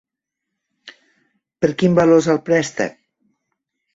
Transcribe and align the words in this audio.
Per 1.65 1.69
quin 1.81 1.99
valor 1.99 2.21
és 2.23 2.31
el 2.35 2.41
préstec? 2.47 2.99